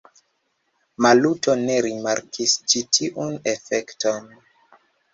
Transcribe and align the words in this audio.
Maluto 1.07 1.57
ne 1.67 1.77
rimarkis 1.87 2.57
ĉi 2.75 2.85
tiun 2.99 3.39
efekton. 3.57 4.31